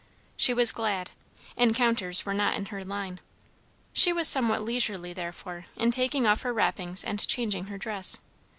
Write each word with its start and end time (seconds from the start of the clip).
She 0.35 0.51
was 0.51 0.71
glad. 0.71 1.11
Encounters 1.55 2.25
were 2.25 2.33
not 2.33 2.55
in 2.55 2.65
her 2.73 2.83
line. 2.83 3.19
She 3.93 4.11
was 4.11 4.27
somewhat 4.27 4.63
leisurely, 4.63 5.13
therefore, 5.13 5.67
in 5.75 5.91
taking 5.91 6.25
off 6.25 6.41
her 6.41 6.51
wrappings 6.53 7.03
and 7.03 7.27
changing 7.27 7.65
her 7.65 7.77
dress. 7.77 8.19